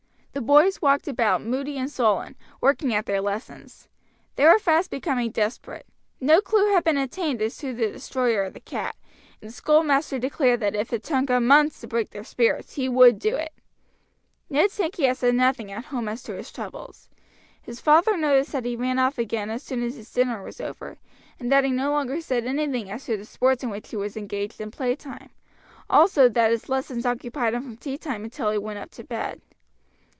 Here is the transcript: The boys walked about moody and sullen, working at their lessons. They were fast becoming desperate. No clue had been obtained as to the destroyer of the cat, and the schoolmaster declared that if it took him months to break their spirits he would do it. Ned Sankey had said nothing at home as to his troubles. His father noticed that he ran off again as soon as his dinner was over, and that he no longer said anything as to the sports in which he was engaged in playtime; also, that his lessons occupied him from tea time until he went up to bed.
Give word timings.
The 0.33 0.39
boys 0.47 0.81
walked 0.81 1.09
about 1.09 1.41
moody 1.43 1.77
and 1.77 1.91
sullen, 1.91 2.37
working 2.61 2.95
at 2.95 3.05
their 3.05 3.19
lessons. 3.21 3.89
They 4.37 4.45
were 4.45 4.57
fast 4.59 4.89
becoming 4.89 5.29
desperate. 5.29 5.85
No 6.21 6.39
clue 6.39 6.73
had 6.73 6.85
been 6.85 6.97
obtained 6.97 7.41
as 7.41 7.57
to 7.57 7.73
the 7.73 7.91
destroyer 7.91 8.43
of 8.45 8.53
the 8.53 8.61
cat, 8.61 8.95
and 9.41 9.49
the 9.49 9.53
schoolmaster 9.53 10.19
declared 10.19 10.61
that 10.61 10.73
if 10.73 10.93
it 10.93 11.03
took 11.03 11.27
him 11.29 11.45
months 11.45 11.81
to 11.81 11.87
break 11.87 12.11
their 12.11 12.23
spirits 12.23 12.75
he 12.75 12.87
would 12.87 13.19
do 13.19 13.35
it. 13.35 13.51
Ned 14.49 14.71
Sankey 14.71 15.03
had 15.03 15.17
said 15.17 15.35
nothing 15.35 15.69
at 15.69 15.85
home 15.85 16.07
as 16.07 16.23
to 16.23 16.33
his 16.37 16.49
troubles. 16.51 17.09
His 17.61 17.81
father 17.81 18.15
noticed 18.15 18.53
that 18.53 18.63
he 18.65 18.77
ran 18.77 18.99
off 18.99 19.17
again 19.17 19.49
as 19.49 19.63
soon 19.63 19.83
as 19.83 19.95
his 19.95 20.11
dinner 20.11 20.41
was 20.41 20.61
over, 20.61 20.97
and 21.41 21.51
that 21.51 21.65
he 21.65 21.71
no 21.71 21.91
longer 21.91 22.21
said 22.21 22.45
anything 22.45 22.89
as 22.89 23.03
to 23.05 23.17
the 23.17 23.25
sports 23.25 23.63
in 23.65 23.69
which 23.69 23.89
he 23.89 23.97
was 23.97 24.15
engaged 24.15 24.61
in 24.61 24.71
playtime; 24.71 25.29
also, 25.89 26.29
that 26.29 26.51
his 26.51 26.69
lessons 26.69 27.05
occupied 27.05 27.53
him 27.53 27.63
from 27.63 27.75
tea 27.75 27.97
time 27.97 28.23
until 28.23 28.49
he 28.49 28.57
went 28.57 28.79
up 28.79 28.91
to 28.91 29.03
bed. 29.03 29.41